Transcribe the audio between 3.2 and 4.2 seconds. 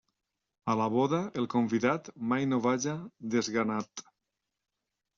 desganat.